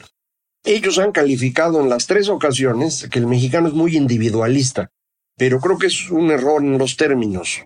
Ellos 0.64 0.98
han 0.98 1.12
calificado 1.12 1.82
en 1.82 1.90
las 1.90 2.08
tres 2.08 2.30
ocasiones 2.30 3.08
que 3.12 3.20
el 3.20 3.28
mexicano 3.28 3.68
es 3.68 3.74
muy 3.74 3.96
individualista, 3.96 4.90
pero 5.38 5.60
creo 5.60 5.78
que 5.78 5.88
es 5.88 6.10
un 6.10 6.32
error 6.32 6.64
en 6.64 6.78
los 6.78 6.98
términos. 6.98 7.64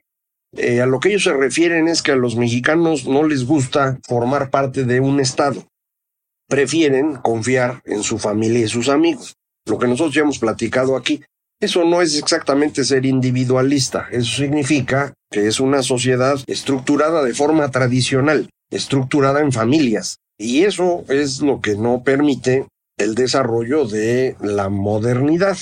Eh, 0.57 0.81
a 0.81 0.85
lo 0.85 0.99
que 0.99 1.09
ellos 1.09 1.23
se 1.23 1.33
refieren 1.33 1.87
es 1.87 2.01
que 2.01 2.11
a 2.11 2.17
los 2.17 2.35
mexicanos 2.35 3.07
no 3.07 3.23
les 3.23 3.45
gusta 3.45 3.97
formar 4.05 4.49
parte 4.49 4.83
de 4.83 4.99
un 4.99 5.19
Estado. 5.21 5.65
Prefieren 6.49 7.15
confiar 7.15 7.81
en 7.85 8.03
su 8.03 8.19
familia 8.19 8.59
y 8.59 8.67
sus 8.67 8.89
amigos. 8.89 9.35
Lo 9.65 9.79
que 9.79 9.87
nosotros 9.87 10.13
ya 10.13 10.21
hemos 10.21 10.39
platicado 10.39 10.97
aquí. 10.97 11.23
Eso 11.61 11.85
no 11.85 12.01
es 12.01 12.17
exactamente 12.17 12.83
ser 12.83 13.05
individualista. 13.05 14.07
Eso 14.11 14.35
significa 14.35 15.13
que 15.31 15.47
es 15.47 15.59
una 15.59 15.83
sociedad 15.83 16.37
estructurada 16.47 17.23
de 17.23 17.33
forma 17.33 17.69
tradicional, 17.71 18.49
estructurada 18.69 19.39
en 19.39 19.53
familias. 19.53 20.17
Y 20.37 20.63
eso 20.63 21.05
es 21.07 21.39
lo 21.41 21.61
que 21.61 21.75
no 21.75 22.03
permite 22.03 22.67
el 22.97 23.15
desarrollo 23.15 23.85
de 23.85 24.35
la 24.41 24.69
modernidad 24.69 25.57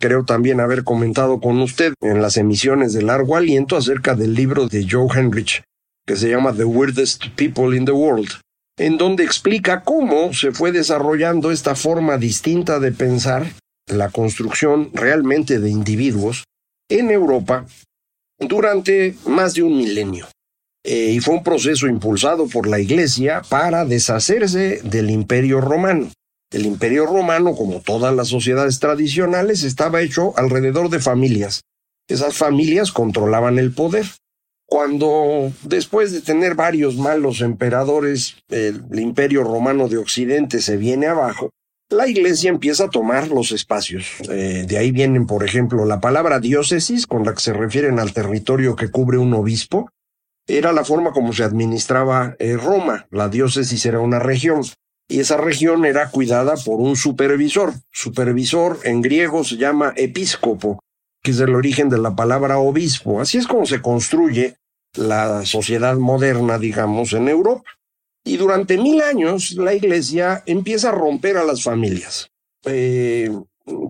creo 0.00 0.24
también 0.24 0.60
haber 0.60 0.82
comentado 0.82 1.40
con 1.40 1.60
usted 1.60 1.92
en 2.00 2.22
las 2.22 2.36
emisiones 2.38 2.92
de 2.92 3.02
largo 3.02 3.36
aliento 3.36 3.76
acerca 3.76 4.14
del 4.14 4.34
libro 4.34 4.66
de 4.66 4.86
Joe 4.90 5.06
Henrich, 5.14 5.62
que 6.06 6.16
se 6.16 6.30
llama 6.30 6.54
The 6.54 6.64
Weirdest 6.64 7.26
People 7.36 7.76
in 7.76 7.84
the 7.84 7.92
World, 7.92 8.30
en 8.78 8.96
donde 8.96 9.22
explica 9.24 9.82
cómo 9.82 10.32
se 10.32 10.52
fue 10.52 10.72
desarrollando 10.72 11.52
esta 11.52 11.74
forma 11.74 12.16
distinta 12.16 12.80
de 12.80 12.92
pensar, 12.92 13.46
la 13.86 14.08
construcción 14.08 14.90
realmente 14.94 15.60
de 15.60 15.68
individuos, 15.68 16.44
en 16.88 17.10
Europa 17.10 17.66
durante 18.38 19.14
más 19.26 19.54
de 19.54 19.62
un 19.62 19.76
milenio. 19.76 20.26
Eh, 20.82 21.12
y 21.12 21.20
fue 21.20 21.34
un 21.34 21.44
proceso 21.44 21.86
impulsado 21.86 22.48
por 22.48 22.66
la 22.66 22.80
Iglesia 22.80 23.42
para 23.48 23.84
deshacerse 23.84 24.80
del 24.82 25.10
imperio 25.10 25.60
romano. 25.60 26.10
El 26.50 26.66
imperio 26.66 27.06
romano, 27.06 27.54
como 27.54 27.80
todas 27.80 28.14
las 28.14 28.28
sociedades 28.28 28.80
tradicionales, 28.80 29.62
estaba 29.62 30.02
hecho 30.02 30.36
alrededor 30.36 30.90
de 30.90 30.98
familias. 30.98 31.62
Esas 32.08 32.36
familias 32.36 32.90
controlaban 32.90 33.58
el 33.58 33.72
poder. 33.72 34.06
Cuando, 34.66 35.52
después 35.62 36.12
de 36.12 36.20
tener 36.20 36.56
varios 36.56 36.96
malos 36.96 37.40
emperadores, 37.40 38.36
el, 38.48 38.82
imperio 38.98 39.44
romano 39.44 39.88
de 39.88 39.98
Occidente 39.98 40.60
se 40.60 40.76
viene 40.76 41.06
abajo, 41.06 41.50
la 41.88 42.08
iglesia 42.08 42.50
empieza 42.50 42.84
a 42.84 42.90
tomar 42.90 43.28
los 43.28 43.52
espacios. 43.52 44.06
Eh, 44.28 44.64
de 44.66 44.78
ahí 44.78 44.90
vienen, 44.90 45.26
por 45.26 45.44
ejemplo, 45.44 45.84
la 45.84 46.00
palabra 46.00 46.40
diócesis, 46.40 47.06
con 47.06 47.24
la 47.24 47.34
que 47.34 47.40
se 47.40 47.52
refieren 47.52 47.98
al 48.00 48.12
territorio 48.12 48.76
que 48.76 48.90
cubre 48.90 49.18
un 49.18 49.34
obispo. 49.34 49.90
Era 50.48 50.72
la 50.72 50.84
forma 50.84 51.12
como 51.12 51.32
se 51.32 51.44
administraba 51.44 52.34
eh, 52.38 52.56
Roma. 52.56 53.06
La 53.10 53.28
diócesis 53.28 53.86
era 53.86 54.00
una 54.00 54.18
región 54.18 54.62
y 55.10 55.18
esa 55.18 55.36
región 55.36 55.84
era 55.84 56.08
cuidada 56.10 56.54
por 56.54 56.80
un 56.80 56.94
supervisor. 56.94 57.74
Supervisor 57.90 58.78
en 58.84 59.02
griego 59.02 59.42
se 59.42 59.56
llama 59.56 59.92
episcopo, 59.96 60.78
que 61.20 61.32
es 61.32 61.40
el 61.40 61.56
origen 61.56 61.88
de 61.88 61.98
la 61.98 62.14
palabra 62.14 62.58
obispo. 62.58 63.20
Así 63.20 63.36
es 63.36 63.48
como 63.48 63.66
se 63.66 63.82
construye 63.82 64.54
la 64.94 65.44
sociedad 65.44 65.96
moderna, 65.96 66.58
digamos, 66.58 67.12
en 67.12 67.28
Europa. 67.28 67.68
Y 68.24 68.36
durante 68.36 68.78
mil 68.78 69.02
años 69.02 69.52
la 69.52 69.74
Iglesia 69.74 70.44
empieza 70.46 70.90
a 70.90 70.92
romper 70.92 71.38
a 71.38 71.44
las 71.44 71.64
familias, 71.64 72.30
eh, 72.64 73.30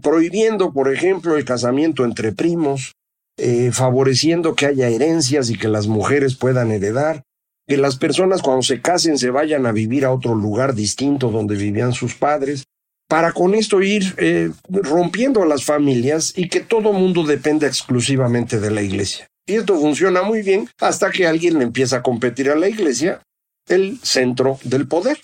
prohibiendo, 0.02 0.72
por 0.72 0.90
ejemplo, 0.90 1.36
el 1.36 1.44
casamiento 1.44 2.06
entre 2.06 2.32
primos, 2.32 2.94
eh, 3.36 3.72
favoreciendo 3.72 4.54
que 4.54 4.66
haya 4.66 4.88
herencias 4.88 5.50
y 5.50 5.58
que 5.58 5.68
las 5.68 5.86
mujeres 5.86 6.34
puedan 6.34 6.72
heredar, 6.72 7.24
que 7.70 7.76
las 7.76 7.94
personas 7.94 8.42
cuando 8.42 8.62
se 8.62 8.80
casen 8.80 9.16
se 9.16 9.30
vayan 9.30 9.64
a 9.64 9.70
vivir 9.70 10.04
a 10.04 10.10
otro 10.10 10.34
lugar 10.34 10.74
distinto 10.74 11.30
donde 11.30 11.54
vivían 11.54 11.92
sus 11.92 12.16
padres, 12.16 12.64
para 13.08 13.30
con 13.30 13.54
esto 13.54 13.80
ir 13.80 14.12
eh, 14.16 14.50
rompiendo 14.68 15.40
a 15.44 15.46
las 15.46 15.62
familias 15.62 16.32
y 16.36 16.48
que 16.48 16.58
todo 16.58 16.92
mundo 16.92 17.22
dependa 17.22 17.68
exclusivamente 17.68 18.58
de 18.58 18.72
la 18.72 18.82
iglesia. 18.82 19.28
Y 19.46 19.54
esto 19.54 19.78
funciona 19.78 20.22
muy 20.22 20.42
bien 20.42 20.68
hasta 20.80 21.12
que 21.12 21.28
alguien 21.28 21.58
le 21.58 21.64
empieza 21.64 21.98
a 21.98 22.02
competir 22.02 22.50
a 22.50 22.56
la 22.56 22.68
iglesia, 22.68 23.22
el 23.68 24.00
centro 24.02 24.58
del 24.64 24.88
poder. 24.88 25.20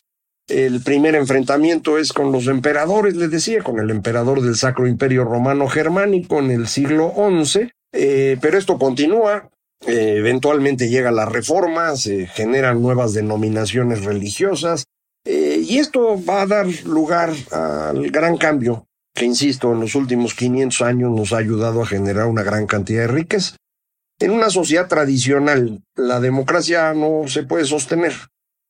El 0.47 0.83
primer 0.83 1.17
enfrentamiento 1.17 1.99
es 1.99 2.12
con 2.12 2.31
los 2.31 2.47
emperadores, 2.47 3.17
les 3.17 3.33
decía, 3.33 3.65
con 3.65 3.81
el 3.81 3.91
emperador 3.91 4.41
del 4.41 4.55
Sacro 4.55 4.87
Imperio 4.87 5.25
Romano 5.25 5.67
Germánico 5.67 6.38
en 6.38 6.53
el 6.53 6.69
siglo 6.69 7.12
XI, 7.17 7.71
eh, 7.93 8.38
pero 8.41 8.57
esto 8.57 8.79
continúa 8.79 9.50
eh, 9.87 10.14
eventualmente 10.16 10.88
llega 10.88 11.11
la 11.11 11.26
reforma, 11.26 11.97
se 11.97 12.26
generan 12.26 12.80
nuevas 12.80 13.12
denominaciones 13.12 14.04
religiosas, 14.04 14.85
eh, 15.25 15.61
y 15.62 15.78
esto 15.78 16.23
va 16.25 16.42
a 16.42 16.47
dar 16.47 16.66
lugar 16.85 17.33
al 17.50 18.11
gran 18.11 18.37
cambio 18.37 18.87
que, 19.14 19.25
insisto, 19.25 19.73
en 19.73 19.80
los 19.80 19.95
últimos 19.95 20.35
500 20.35 20.83
años 20.83 21.11
nos 21.11 21.33
ha 21.33 21.38
ayudado 21.38 21.83
a 21.83 21.87
generar 21.87 22.26
una 22.26 22.42
gran 22.42 22.66
cantidad 22.66 23.02
de 23.02 23.09
riqueza. 23.09 23.56
En 24.21 24.30
una 24.30 24.50
sociedad 24.50 24.88
tradicional, 24.88 25.83
la 25.95 26.21
democracia 26.21 26.95
no 26.95 27.26
se 27.26 27.42
puede 27.42 27.64
sostener. 27.64 28.12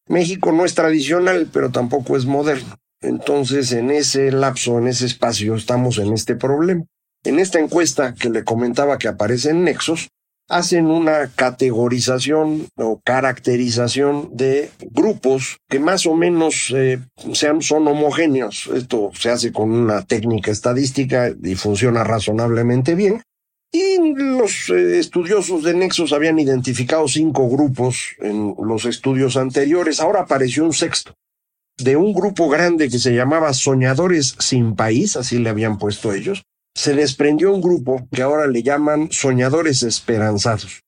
México 0.09 0.53
no 0.53 0.65
es 0.65 0.75
tradicional, 0.75 1.49
pero 1.53 1.71
tampoco 1.71 2.17
es 2.17 2.27
moderno. 2.27 2.77
Entonces, 3.01 3.73
en 3.73 3.91
ese 3.91 4.33
lapso, 4.33 4.79
en 4.79 4.87
ese 4.87 5.07
espacio, 5.07 5.57
estamos 5.57 5.99
en 5.99 6.13
este 6.13 6.37
problema. 6.37 6.85
En 7.25 7.39
esta 7.39 7.59
encuesta 7.59 8.15
que 8.15 8.31
le 8.31 8.45
comentaba 8.45 8.99
que 8.99 9.09
aparece 9.09 9.51
en 9.51 9.65
Nexos, 9.65 10.09
hacen 10.49 10.87
una 10.87 11.29
categorización 11.35 12.69
o 12.77 13.01
caracterización 13.05 14.31
de 14.33 14.71
grupos 14.91 15.59
que 15.69 15.79
más 15.79 16.07
o 16.07 16.15
menos 16.15 16.73
eh, 16.75 16.99
sean, 17.33 17.63
son 17.63 17.89
homogéneos. 17.89 18.71
Esto 18.75 19.11
se 19.15 19.31
hace 19.31 19.53
con 19.53 19.71
una 19.73 20.03
técnica 20.03 20.51
estadística 20.51 21.33
y 21.43 21.55
funciona 21.57 22.05
razonablemente 22.05 22.95
bien. 22.95 23.23
Y 23.73 23.99
los 24.15 24.71
eh, 24.71 24.99
estudiosos 24.99 25.65
de 25.65 25.75
Nexos 25.75 26.13
habían 26.13 26.39
identificado 26.39 27.09
cinco 27.09 27.49
grupos 27.49 28.15
en 28.21 28.55
los 28.63 28.85
estudios 28.85 29.37
anteriores. 29.37 30.01
Ahora 30.01 30.21
apareció 30.21 30.65
un 30.65 30.73
sexto 30.73 31.15
de 31.79 31.97
un 31.97 32.15
grupo 32.15 32.49
grande 32.49 32.89
que 32.89 32.99
se 32.99 33.15
llamaba 33.15 33.53
Soñadores 33.53 34.35
sin 34.39 34.77
País, 34.77 35.17
así 35.17 35.39
le 35.39 35.51
habían 35.51 35.79
puesto 35.79 36.13
ellos, 36.13 36.45
se 36.77 36.93
desprendió 36.93 37.55
un 37.55 37.63
grupo 37.63 38.07
que 38.13 38.21
ahora 38.21 38.47
le 38.47 38.63
llaman 38.63 39.09
Soñadores 39.11 39.83
Esperanzados. 39.83 40.83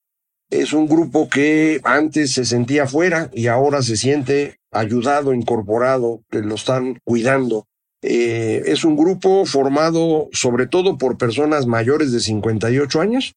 Es 0.51 0.75
un 0.75 0.87
grupo 0.87 1.31
que 1.31 1.81
antes 1.83 2.33
se 2.35 2.45
sentía 2.45 2.87
fuera 2.87 3.31
y 3.33 3.47
ahora 3.47 3.81
se 3.81 3.97
siente 3.97 4.59
ayudado, 4.71 5.33
incorporado, 5.33 6.21
que 6.31 6.41
lo 6.41 6.57
están 6.57 6.99
cuidando. 7.05 7.65
Eh, 8.03 8.65
es 8.67 8.85
un 8.85 8.97
grupo 8.97 9.47
formado 9.47 10.29
sobre 10.33 10.67
todo 10.67 10.99
por 10.99 11.17
personas 11.17 11.67
mayores 11.67 12.13
de 12.13 12.21
58 12.21 13.01
años, 13.01 13.33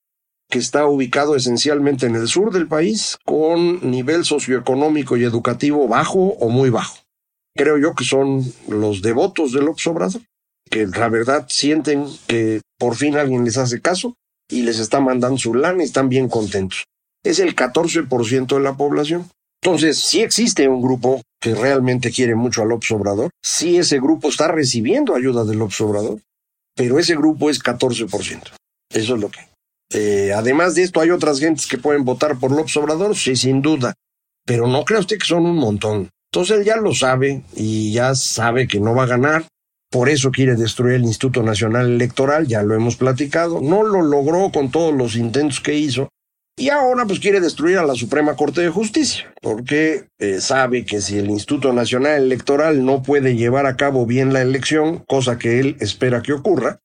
que 0.49 0.59
está 0.59 0.85
ubicado 0.85 1.37
esencialmente 1.37 2.05
en 2.05 2.17
el 2.17 2.27
sur 2.27 2.51
del 2.51 2.67
país, 2.67 3.17
con 3.23 3.89
nivel 3.89 4.25
socioeconómico 4.25 5.15
y 5.15 5.23
educativo 5.23 5.87
bajo 5.87 6.19
o 6.19 6.49
muy 6.49 6.69
bajo. 6.69 6.97
Creo 7.55 7.77
yo 7.77 7.95
que 7.95 8.03
son 8.03 8.43
los 8.67 9.01
devotos 9.01 9.53
del 9.53 9.69
Obrador 9.69 10.21
que 10.71 10.87
la 10.87 11.09
verdad 11.09 11.45
sienten 11.49 12.07
que 12.25 12.61
por 12.79 12.95
fin 12.95 13.17
alguien 13.17 13.45
les 13.45 13.57
hace 13.57 13.81
caso 13.81 14.15
y 14.49 14.63
les 14.63 14.79
está 14.79 14.99
mandando 14.99 15.37
su 15.37 15.53
lana 15.53 15.83
y 15.83 15.85
están 15.85 16.09
bien 16.09 16.27
contentos. 16.27 16.85
Es 17.23 17.39
el 17.39 17.55
14% 17.55 18.55
de 18.55 18.59
la 18.61 18.75
población. 18.75 19.29
Entonces, 19.61 19.99
sí 19.99 20.21
existe 20.21 20.67
un 20.67 20.81
grupo 20.81 21.21
que 21.39 21.53
realmente 21.53 22.09
quiere 22.09 22.33
mucho 22.33 22.63
al 22.63 22.71
Obrador, 22.71 23.29
sí 23.43 23.77
ese 23.77 23.99
grupo 23.99 24.29
está 24.29 24.47
recibiendo 24.47 25.13
ayuda 25.13 25.43
del 25.43 25.61
Obrador, 25.61 26.19
pero 26.75 26.97
ese 26.97 27.15
grupo 27.15 27.49
es 27.49 27.61
14%. 27.61 28.41
Eso 28.91 29.15
es 29.15 29.21
lo 29.21 29.29
que. 29.29 29.39
Eh, 29.93 30.31
además 30.33 30.73
de 30.75 30.83
esto, 30.83 31.01
hay 31.01 31.11
otras 31.11 31.39
gentes 31.39 31.67
que 31.67 31.77
pueden 31.77 32.05
votar 32.05 32.39
por 32.39 32.51
López 32.51 32.75
Obrador, 32.77 33.15
sí, 33.15 33.35
sin 33.35 33.61
duda, 33.61 33.93
pero 34.45 34.67
no 34.67 34.83
crea 34.85 34.99
usted 34.99 35.17
que 35.17 35.27
son 35.27 35.45
un 35.45 35.57
montón. 35.57 36.09
Entonces 36.31 36.59
él 36.59 36.65
ya 36.65 36.77
lo 36.77 36.93
sabe 36.95 37.43
y 37.55 37.91
ya 37.91 38.15
sabe 38.15 38.67
que 38.67 38.79
no 38.79 38.95
va 38.95 39.03
a 39.03 39.07
ganar, 39.07 39.45
por 39.91 40.07
eso 40.07 40.31
quiere 40.31 40.55
destruir 40.55 40.95
el 40.95 41.03
Instituto 41.03 41.43
Nacional 41.43 41.85
Electoral, 41.85 42.47
ya 42.47 42.63
lo 42.63 42.73
hemos 42.73 42.95
platicado. 42.95 43.59
No 43.59 43.83
lo 43.83 44.01
logró 44.01 44.49
con 44.49 44.71
todos 44.71 44.95
los 44.95 45.17
intentos 45.17 45.59
que 45.59 45.75
hizo. 45.75 46.07
Y 46.57 46.69
ahora 46.69 47.05
pues 47.05 47.19
quiere 47.19 47.41
destruir 47.41 47.77
a 47.77 47.85
la 47.85 47.95
Suprema 47.95 48.35
Corte 48.37 48.61
de 48.61 48.69
Justicia, 48.69 49.33
porque 49.41 50.07
eh, 50.17 50.39
sabe 50.39 50.85
que 50.85 51.01
si 51.01 51.17
el 51.17 51.29
Instituto 51.29 51.73
Nacional 51.73 52.21
Electoral 52.21 52.85
no 52.85 53.03
puede 53.03 53.35
llevar 53.35 53.65
a 53.65 53.75
cabo 53.75 54.05
bien 54.05 54.31
la 54.31 54.41
elección, 54.41 54.99
cosa 55.07 55.37
que 55.37 55.59
él 55.59 55.75
espera 55.81 56.21
que 56.21 56.33
ocurra, 56.33 56.79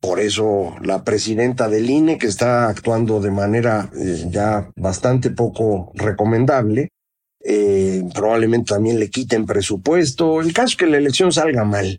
por 0.00 0.20
eso 0.20 0.74
la 0.82 1.04
presidenta 1.04 1.68
del 1.68 1.88
INE, 1.88 2.18
que 2.18 2.26
está 2.26 2.68
actuando 2.68 3.20
de 3.20 3.30
manera 3.30 3.90
eh, 3.98 4.26
ya 4.28 4.70
bastante 4.76 5.30
poco 5.30 5.92
recomendable, 5.94 6.90
eh, 7.44 8.02
probablemente 8.12 8.74
también 8.74 8.98
le 8.98 9.08
quiten 9.08 9.46
presupuesto. 9.46 10.42
El 10.42 10.52
caso 10.52 10.68
es 10.68 10.76
que 10.76 10.86
la 10.86 10.98
elección 10.98 11.32
salga 11.32 11.64
mal 11.64 11.98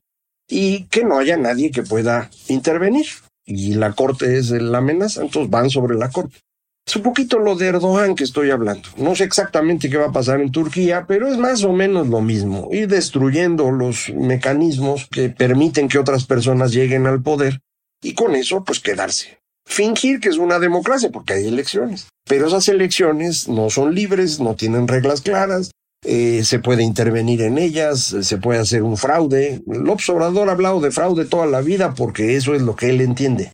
y 0.54 0.84
que 0.84 1.04
no 1.04 1.18
haya 1.18 1.36
nadie 1.36 1.72
que 1.72 1.82
pueda 1.82 2.30
intervenir. 2.48 3.08
y 3.46 3.74
la 3.74 3.92
corte 3.92 4.38
es 4.38 4.52
la 4.52 4.78
amenaza, 4.78 5.22
entonces 5.22 5.50
van 5.50 5.70
sobre 5.70 5.98
la 5.98 6.10
corte. 6.10 6.38
Es 6.86 6.96
un 6.96 7.04
poquito 7.04 7.40
lo 7.40 7.56
de 7.56 7.68
Erdogan 7.68 8.16
que 8.16 8.24
estoy 8.24 8.52
hablando. 8.52 8.88
No 8.96 9.16
sé 9.16 9.24
exactamente 9.24 9.90
qué 9.90 9.98
va 9.98 10.08
a 10.08 10.12
pasar 10.12 10.40
en 10.40 10.52
Turquía, 10.52 11.06
pero 11.08 11.28
es 11.28 11.38
más 11.38 11.64
o 11.64 11.74
menos 11.74 12.08
lo 12.08 12.22
mismo. 12.22 12.70
Ir 12.72 12.88
destruyendo 12.88 13.72
los 13.72 14.10
mecanismos 14.14 15.08
que 15.10 15.30
permiten 15.30 15.90
que 15.90 15.98
otras 15.98 16.26
personas 16.26 16.72
lleguen 16.72 17.06
al 17.06 17.22
poder 17.22 17.60
y 18.02 18.14
con 18.14 18.36
eso 18.36 18.64
pues 18.64 18.80
quedarse. 18.80 19.40
Fingir 19.66 20.20
que 20.20 20.30
es 20.30 20.38
una 20.38 20.60
democracia 20.60 21.10
porque 21.10 21.34
hay 21.34 21.48
elecciones, 21.48 22.08
pero 22.28 22.48
esas 22.48 22.68
elecciones 22.68 23.48
no 23.48 23.70
son 23.70 23.96
libres, 23.96 24.40
no 24.40 24.56
tienen 24.56 24.88
reglas 24.88 25.22
claras, 25.22 25.72
eh, 26.04 26.44
se 26.44 26.60
puede 26.60 26.84
intervenir 26.84 27.42
en 27.42 27.58
ellas, 27.58 28.16
se 28.22 28.38
puede 28.38 28.60
hacer 28.60 28.84
un 28.84 28.98
fraude. 28.98 29.62
López 29.66 30.10
Obrador 30.10 30.50
ha 30.50 30.54
hablado 30.54 30.82
de 30.82 30.92
fraude 30.92 31.26
toda 31.26 31.46
la 31.46 31.62
vida 31.62 31.94
porque 31.94 32.36
eso 32.36 32.56
es 32.56 32.62
lo 32.62 32.76
que 32.76 32.90
él 32.90 33.02
entiende. 33.02 33.52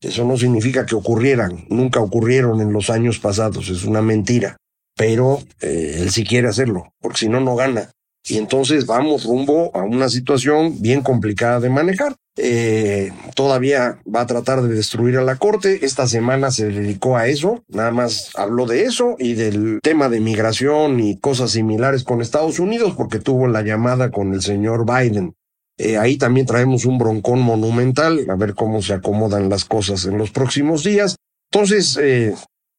Eso 0.00 0.24
no 0.24 0.36
significa 0.36 0.86
que 0.86 0.94
ocurrieran, 0.94 1.66
nunca 1.70 2.00
ocurrieron 2.00 2.60
en 2.60 2.72
los 2.72 2.88
años 2.88 3.18
pasados, 3.18 3.68
es 3.68 3.84
una 3.84 4.00
mentira. 4.02 4.56
Pero 4.96 5.40
eh, 5.60 5.96
él 5.98 6.10
sí 6.10 6.24
quiere 6.24 6.48
hacerlo, 6.48 6.92
porque 7.00 7.18
si 7.18 7.28
no, 7.28 7.40
no 7.40 7.56
gana. 7.56 7.90
Y 8.26 8.36
entonces 8.36 8.86
vamos 8.86 9.24
rumbo 9.24 9.74
a 9.74 9.82
una 9.82 10.08
situación 10.08 10.80
bien 10.80 11.02
complicada 11.02 11.60
de 11.60 11.70
manejar. 11.70 12.14
Eh, 12.36 13.10
todavía 13.34 13.98
va 14.14 14.20
a 14.20 14.26
tratar 14.26 14.62
de 14.62 14.74
destruir 14.74 15.16
a 15.16 15.24
la 15.24 15.36
Corte. 15.36 15.84
Esta 15.84 16.06
semana 16.06 16.50
se 16.50 16.68
dedicó 16.68 17.16
a 17.16 17.26
eso, 17.26 17.64
nada 17.68 17.90
más 17.90 18.30
habló 18.36 18.66
de 18.66 18.84
eso 18.84 19.16
y 19.18 19.34
del 19.34 19.80
tema 19.82 20.08
de 20.08 20.20
migración 20.20 21.00
y 21.00 21.18
cosas 21.18 21.50
similares 21.50 22.04
con 22.04 22.20
Estados 22.20 22.60
Unidos, 22.60 22.94
porque 22.96 23.18
tuvo 23.18 23.48
la 23.48 23.62
llamada 23.62 24.10
con 24.10 24.32
el 24.34 24.42
señor 24.42 24.84
Biden. 24.86 25.34
Eh, 25.78 25.96
ahí 25.96 26.16
también 26.16 26.46
traemos 26.46 26.84
un 26.84 26.98
broncón 26.98 27.40
monumental, 27.40 28.26
a 28.28 28.34
ver 28.34 28.54
cómo 28.54 28.82
se 28.82 28.94
acomodan 28.94 29.48
las 29.48 29.64
cosas 29.64 30.04
en 30.04 30.18
los 30.18 30.30
próximos 30.30 30.84
días. 30.84 31.16
Entonces, 31.50 31.98
eh, 32.00 32.34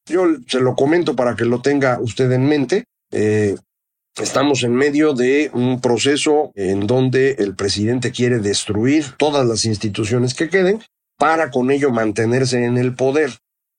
yo 0.05 0.25
se 0.47 0.59
lo 0.59 0.75
comento 0.75 1.15
para 1.15 1.35
que 1.35 1.45
lo 1.45 1.61
tenga 1.61 1.99
usted 1.99 2.31
en 2.31 2.45
mente. 2.45 2.83
Estamos 4.17 4.63
en 4.63 4.75
medio 4.75 5.13
de 5.13 5.49
un 5.53 5.81
proceso 5.81 6.51
en 6.55 6.87
donde 6.87 7.31
el 7.39 7.55
presidente 7.55 8.11
quiere 8.11 8.39
destruir 8.39 9.05
todas 9.17 9.45
las 9.45 9.65
instituciones 9.65 10.33
que 10.33 10.49
queden 10.49 10.81
para 11.17 11.51
con 11.51 11.69
ello 11.69 11.91
mantenerse 11.91 12.63
en 12.63 12.77
el 12.77 12.95
poder. 12.95 13.31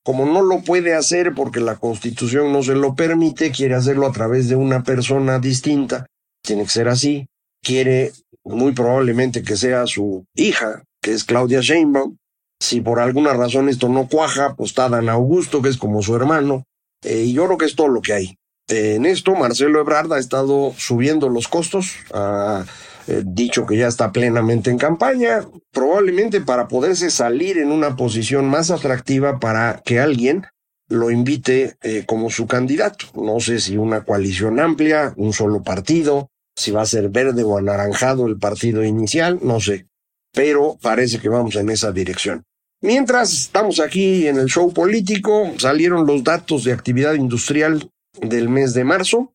Como 0.04 0.24
no 0.26 0.42
lo 0.42 0.62
puede 0.62 0.94
hacer 0.94 1.34
porque 1.34 1.60
la 1.60 1.76
constitución 1.76 2.52
no 2.52 2.62
se 2.62 2.74
lo 2.74 2.94
permite, 2.94 3.50
quiere 3.50 3.74
hacerlo 3.74 4.06
a 4.06 4.12
través 4.12 4.48
de 4.48 4.56
una 4.56 4.82
persona 4.82 5.38
distinta. 5.38 6.06
Tiene 6.42 6.64
que 6.64 6.70
ser 6.70 6.88
así. 6.88 7.26
Quiere 7.62 8.12
muy 8.44 8.72
probablemente 8.72 9.42
que 9.42 9.56
sea 9.56 9.86
su 9.86 10.24
hija, 10.34 10.84
que 11.02 11.12
es 11.12 11.24
Claudia 11.24 11.60
Sheinbaum. 11.60 12.16
Si 12.62 12.80
por 12.80 13.00
alguna 13.00 13.34
razón 13.34 13.68
esto 13.68 13.88
no 13.88 14.08
cuaja, 14.08 14.54
pues 14.54 14.70
está 14.70 14.88
Dan 14.88 15.08
Augusto, 15.08 15.62
que 15.62 15.68
es 15.68 15.76
como 15.76 16.02
su 16.02 16.16
hermano. 16.16 16.64
Eh, 17.02 17.24
y 17.24 17.32
yo 17.32 17.46
creo 17.46 17.58
que 17.58 17.66
es 17.66 17.74
todo 17.74 17.88
lo 17.88 18.02
que 18.02 18.12
hay. 18.12 18.36
Eh, 18.70 18.94
en 18.94 19.04
esto, 19.04 19.34
Marcelo 19.34 19.80
Ebrard 19.80 20.12
ha 20.12 20.18
estado 20.18 20.72
subiendo 20.76 21.28
los 21.28 21.48
costos, 21.48 21.96
ha 22.12 22.64
eh, 23.08 23.22
dicho 23.24 23.66
que 23.66 23.76
ya 23.76 23.88
está 23.88 24.12
plenamente 24.12 24.70
en 24.70 24.78
campaña, 24.78 25.46
probablemente 25.72 26.40
para 26.40 26.68
poderse 26.68 27.10
salir 27.10 27.58
en 27.58 27.72
una 27.72 27.96
posición 27.96 28.48
más 28.48 28.70
atractiva 28.70 29.40
para 29.40 29.82
que 29.84 30.00
alguien 30.00 30.46
lo 30.88 31.10
invite 31.10 31.76
como 32.06 32.30
su 32.30 32.48
candidato. 32.48 33.06
No 33.14 33.38
sé 33.38 33.60
si 33.60 33.76
una 33.76 34.02
coalición 34.02 34.58
amplia, 34.58 35.14
un 35.16 35.32
solo 35.32 35.62
partido, 35.62 36.30
si 36.56 36.72
va 36.72 36.82
a 36.82 36.86
ser 36.86 37.10
verde 37.10 37.44
o 37.44 37.56
anaranjado 37.56 38.26
el 38.26 38.38
partido 38.38 38.84
inicial, 38.84 39.38
no 39.42 39.60
sé, 39.60 39.86
pero 40.32 40.78
parece 40.80 41.18
que 41.18 41.28
vamos 41.28 41.56
en 41.56 41.70
esa 41.70 41.92
dirección. 41.92 42.44
Mientras 42.82 43.32
estamos 43.32 43.78
aquí 43.78 44.26
en 44.26 44.38
el 44.38 44.46
show 44.46 44.72
político, 44.72 45.52
salieron 45.58 46.06
los 46.06 46.24
datos 46.24 46.64
de 46.64 46.72
actividad 46.72 47.14
industrial 47.14 47.90
del 48.20 48.48
mes 48.48 48.74
de 48.74 48.84
marzo. 48.84 49.32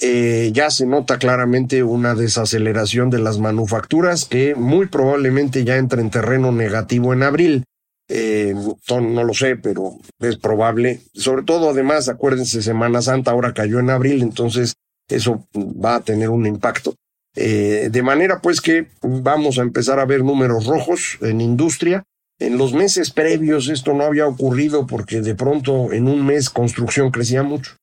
Eh, 0.00 0.50
ya 0.52 0.70
se 0.70 0.84
nota 0.84 1.18
claramente 1.18 1.82
una 1.82 2.14
desaceleración 2.14 3.08
de 3.08 3.18
las 3.18 3.38
manufacturas 3.38 4.26
que 4.26 4.54
muy 4.54 4.86
probablemente 4.86 5.64
ya 5.64 5.76
entra 5.76 6.02
en 6.02 6.10
terreno 6.10 6.52
negativo 6.52 7.14
en 7.14 7.22
abril. 7.22 7.64
Eh, 8.08 8.54
no 8.90 9.24
lo 9.24 9.34
sé, 9.34 9.56
pero 9.56 9.96
es 10.20 10.36
probable. 10.36 11.00
Sobre 11.14 11.42
todo, 11.42 11.70
además, 11.70 12.08
acuérdense, 12.08 12.62
Semana 12.62 13.02
Santa 13.02 13.30
ahora 13.30 13.54
cayó 13.54 13.80
en 13.80 13.90
abril, 13.90 14.22
entonces 14.22 14.74
eso 15.08 15.46
va 15.54 15.96
a 15.96 16.00
tener 16.00 16.28
un 16.28 16.46
impacto. 16.46 16.94
Eh, 17.36 17.88
de 17.90 18.02
manera 18.02 18.40
pues 18.40 18.62
que 18.62 18.88
vamos 19.02 19.58
a 19.58 19.62
empezar 19.62 20.00
a 20.00 20.06
ver 20.06 20.24
números 20.24 20.66
rojos 20.66 21.18
en 21.20 21.40
industria. 21.40 22.02
En 22.38 22.58
los 22.58 22.72
meses 22.72 23.10
previos 23.10 23.68
esto 23.68 23.92
no 23.92 24.04
había 24.04 24.26
ocurrido 24.26 24.86
porque 24.86 25.20
de 25.20 25.34
pronto 25.34 25.92
en 25.92 26.08
un 26.08 26.24
mes 26.24 26.50
construcción 26.50 27.10
crecía 27.10 27.42
mucho. 27.42 27.76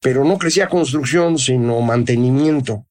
Pero 0.00 0.24
no 0.24 0.38
crecía 0.38 0.68
construcción, 0.68 1.38
sino 1.38 1.80
mantenimiento. 1.80 2.86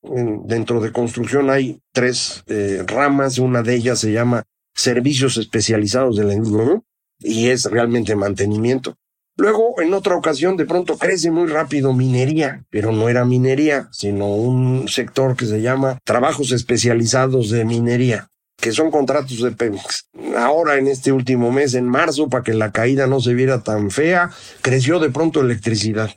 dentro 0.45 0.81
de 0.81 0.91
construcción 0.91 1.49
hay 1.49 1.79
tres 1.93 2.43
eh, 2.47 2.83
ramas, 2.85 3.37
una 3.39 3.63
de 3.63 3.75
ellas 3.75 3.99
se 3.99 4.11
llama 4.11 4.43
servicios 4.75 5.37
especializados 5.37 6.17
de 6.17 6.25
la 6.25 6.33
industria 6.33 6.81
y 7.19 7.47
es 7.47 7.65
realmente 7.65 8.15
mantenimiento. 8.15 8.95
Luego, 9.37 9.81
en 9.81 9.93
otra 9.93 10.15
ocasión, 10.15 10.57
de 10.57 10.65
pronto 10.65 10.97
crece 10.97 11.29
muy 11.29 11.47
rápido 11.47 11.93
minería, 11.93 12.65
pero 12.69 12.91
no 12.91 13.07
era 13.07 13.23
minería, 13.23 13.87
sino 13.91 14.27
un 14.33 14.87
sector 14.87 15.35
que 15.35 15.45
se 15.45 15.61
llama 15.61 15.99
trabajos 16.03 16.51
especializados 16.51 17.51
de 17.51 17.63
minería 17.63 18.29
que 18.59 18.71
son 18.71 18.91
contratos 18.91 19.41
de 19.41 19.51
Pemex. 19.51 20.09
Ahora, 20.35 20.77
en 20.77 20.87
este 20.87 21.11
último 21.11 21.51
mes, 21.51 21.75
en 21.75 21.87
marzo, 21.87 22.27
para 22.27 22.43
que 22.43 22.53
la 22.53 22.71
caída 22.71 23.07
no 23.07 23.21
se 23.21 23.33
viera 23.33 23.63
tan 23.63 23.91
fea, 23.91 24.31
creció 24.61 24.99
de 24.99 25.09
pronto 25.09 25.41
electricidad. 25.41 26.09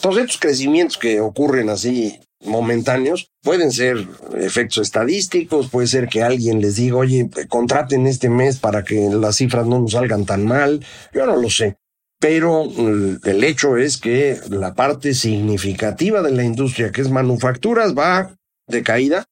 Todos 0.00 0.18
estos 0.18 0.38
crecimientos 0.38 0.98
que 0.98 1.20
ocurren 1.20 1.70
así 1.70 2.18
momentáneos 2.44 3.30
pueden 3.42 3.72
ser 3.72 4.06
efectos 4.38 4.82
estadísticos, 4.82 5.70
puede 5.70 5.86
ser 5.86 6.08
que 6.08 6.22
alguien 6.22 6.60
les 6.60 6.76
diga, 6.76 6.96
oye, 6.96 7.28
contraten 7.48 8.06
este 8.06 8.28
mes 8.28 8.58
para 8.58 8.84
que 8.84 9.08
las 9.10 9.36
cifras 9.36 9.66
no 9.66 9.80
nos 9.80 9.92
salgan 9.92 10.26
tan 10.26 10.44
mal, 10.44 10.84
yo 11.12 11.26
no 11.26 11.36
lo 11.36 11.50
sé 11.50 11.76
pero 12.18 12.64
mm, 12.64 13.18
el 13.24 13.44
hecho 13.44 13.76
es 13.76 13.98
que 13.98 14.38
la 14.48 14.74
parte 14.74 15.14
significativa 15.14 16.22
de 16.22 16.32
la 16.32 16.44
industria, 16.44 16.90
que 16.90 17.02
es 17.02 17.10
manufacturas, 17.10 17.94
va 17.96 18.34
de 18.66 18.82
caída, 18.82 19.26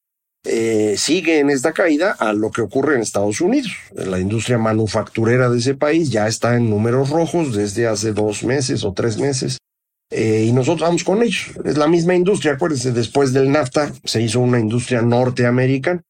eh, 0.46 0.94
sigue 0.98 1.38
en 1.38 1.48
esta 1.48 1.72
caída 1.72 2.12
a 2.12 2.34
lo 2.34 2.50
que 2.50 2.60
ocurre 2.60 2.96
en 2.96 3.00
Estados 3.00 3.40
Unidos. 3.40 3.72
La 3.94 4.20
industria 4.20 4.58
manufacturera 4.58 5.48
de 5.48 5.58
ese 5.58 5.74
país 5.74 6.10
ya 6.10 6.28
está 6.28 6.56
en 6.56 6.68
números 6.68 7.08
rojos 7.08 7.54
desde 7.54 7.86
hace 7.86 8.12
dos 8.12 8.44
meses 8.44 8.84
o 8.84 8.92
tres 8.92 9.18
meses. 9.18 9.58
Eh, 10.16 10.44
y 10.48 10.52
nosotros 10.52 10.86
vamos 10.86 11.02
con 11.02 11.22
ellos. 11.22 11.50
Es 11.64 11.76
la 11.76 11.88
misma 11.88 12.14
industria, 12.14 12.52
acuérdense, 12.52 12.92
después 12.92 13.32
del 13.32 13.50
NAFTA 13.50 13.92
se 14.04 14.22
hizo 14.22 14.38
una 14.38 14.60
industria 14.60 15.02
norteamericana. 15.02 16.02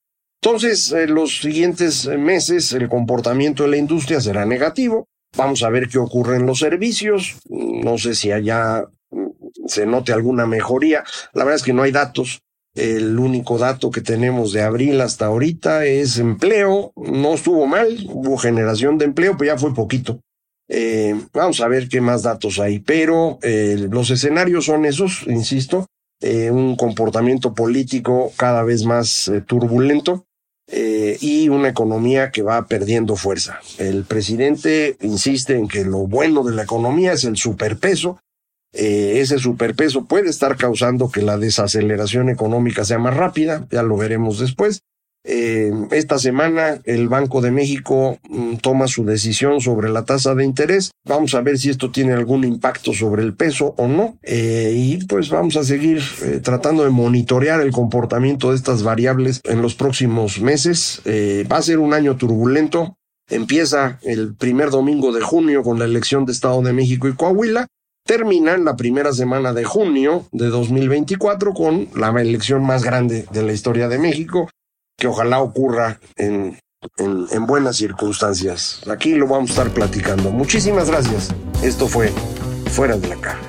Entonces, 0.43 0.93
en 0.93 0.99
eh, 0.99 1.07
los 1.07 1.41
siguientes 1.41 2.07
meses 2.07 2.75
el 2.75 2.91
comportamiento 2.91 3.63
de 3.63 3.71
la 3.71 3.77
industria 3.79 4.21
será 4.21 4.45
negativo. 4.45 5.09
Vamos 5.39 5.63
a 5.63 5.71
ver 5.71 5.89
qué 5.89 5.97
ocurre 5.97 6.37
en 6.37 6.45
los 6.45 6.59
servicios. 6.59 7.37
No 7.49 7.97
sé 7.97 8.15
si 8.15 8.31
allá 8.31 8.85
mm, 9.11 9.31
se 9.69 9.87
note 9.87 10.13
alguna 10.13 10.45
mejoría. 10.45 11.03
La 11.33 11.45
verdad 11.45 11.57
es 11.57 11.63
que 11.63 11.73
no 11.73 11.83
hay 11.83 11.93
datos. 11.93 12.43
El 12.75 13.19
único 13.19 13.57
dato 13.57 13.91
que 13.91 14.03
tenemos 14.03 14.53
de 14.53 14.61
abril 14.61 15.01
hasta 15.01 15.27
ahorita 15.27 15.87
es 15.87 16.19
empleo. 16.19 16.93
No 16.95 17.35
estuvo 17.35 17.67
mal, 17.67 17.97
hubo 18.11 18.37
generación 18.37 18.99
de 18.99 19.07
empleo, 19.07 19.35
pero 19.39 19.55
ya 19.55 19.59
fue 19.59 19.73
poquito. 19.73 20.21
Eh, 20.69 21.15
vamos 21.33 21.61
a 21.61 21.69
ver 21.69 21.89
qué 21.89 22.01
más 22.01 22.23
datos 22.23 22.59
hay. 22.59 22.79
Pero 22.79 23.39
eh, 23.43 23.89
los 23.91 24.11
escenarios 24.11 24.67
son 24.67 24.85
esos, 24.85 25.27
insisto, 25.27 25.87
eh, 26.21 26.51
un 26.51 26.77
comportamiento 26.77 27.55
político 27.55 28.33
cada 28.37 28.63
vez 28.63 28.85
más 28.85 29.31
turbulento. 29.47 30.25
Y 30.67 31.51
una 31.51 31.69
economía 31.69 32.31
que 32.31 32.41
va 32.41 32.67
perdiendo 32.67 33.17
fuerza. 33.17 33.61
El 33.77 34.05
presidente 34.05 34.97
insiste 35.03 35.57
en 35.57 35.69
que 35.69 35.85
lo 35.85 36.07
bueno 36.07 36.43
de 36.43 36.55
la 36.55 36.63
economía 36.63 37.13
es 37.13 37.25
el 37.25 37.37
superpeso. 37.37 38.19
Ese 38.73 39.39
superpeso 39.39 40.07
puede 40.07 40.31
estar 40.31 40.57
causando 40.57 41.11
que 41.11 41.21
la 41.21 41.37
desaceleración 41.37 42.31
económica 42.31 42.85
sea 42.87 42.99
más 42.99 43.15
rápida, 43.15 43.69
ya 43.71 43.83
lo 43.83 43.99
veremos 43.99 44.39
después. 44.39 44.81
Eh, 45.27 45.73
esta 45.91 46.19
semana 46.19 46.81
el 46.85 47.09
Banco 47.09 47.41
de 47.41 47.51
México 47.51 48.19
mm, 48.29 48.57
toma 48.57 48.87
su 48.87 49.07
decisión 49.07 49.61
sobre 49.61 49.89
la 49.89 50.05
tasa 50.05 50.35
de 50.35 50.45
interés. 50.45 50.91
Vamos 51.07 51.35
a 51.35 51.41
ver 51.41 51.59
si 51.59 51.71
esto 51.71 51.91
tiene 51.91 52.13
algún 52.13 52.45
impacto 52.45 52.93
sobre 52.93 53.23
el 53.23 53.35
peso 53.35 53.75
o 53.79 53.89
no. 53.89 54.19
Eh, 54.23 54.75
y 54.77 55.05
pues 55.07 55.31
vamos 55.31 55.57
a 55.57 55.65
seguir 55.65 56.03
eh, 56.23 56.41
tratando 56.43 56.85
de 56.85 56.91
monitorear 56.91 57.63
el 57.63 57.73
comportamiento 57.73 58.51
de 58.51 58.57
estas 58.57 58.83
variables 58.83 59.41
en 59.45 59.63
los 59.63 59.75
próximos 59.75 60.41
meses. 60.41 61.01
va 61.51 61.57
a 61.57 61.63
ser 61.63 61.79
un 61.79 61.95
año 61.95 62.17
turbulento. 62.17 62.97
Empieza 63.31 63.99
el 64.03 64.35
primer 64.35 64.69
domingo 64.69 65.11
de 65.13 65.23
junio 65.23 65.63
con 65.63 65.79
la 65.79 65.87
elección 65.87 66.27
de 66.27 66.33
Estado 66.33 66.61
de 66.61 66.75
México 66.75 67.09
y 67.09 67.15
Coahuila. 67.15 67.67
Termina 68.07 68.53
en 68.53 68.67
la 68.67 68.77
primera 68.77 69.15
semana 69.15 69.55
de 69.55 69.65
junio 69.65 70.27
de 70.31 70.49
2024 70.49 71.55
con 71.55 71.89
la 71.97 72.11
elección 72.21 72.63
más 72.63 72.85
grande 72.85 73.25
de 73.33 73.43
la 73.43 73.55
historia 73.55 73.89
de 73.89 73.99
México, 73.99 74.51
que 75.05 75.09
ojalá 75.09 75.43
ocurra 75.43 76.01
en 76.17 76.59
en, 76.97 77.27
en 77.31 77.47
buenas 77.47 77.77
circunstancias. 77.77 78.81
Aquí 78.91 79.15
lo 79.15 79.27
vamos 79.27 79.51
a 79.51 79.53
estar 79.53 79.71
platicando. 79.71 80.31
Muchísimas 80.31 80.89
gracias. 80.89 81.29
Esto 81.63 81.89
fue 81.89 82.11
Fuera 82.71 82.97
de 82.97 83.09
la 83.09 83.17
Caja. 83.17 83.41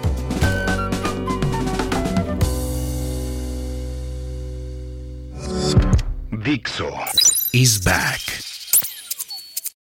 Dixo 6.43 6.89
is 7.53 7.81
back. 7.81 8.54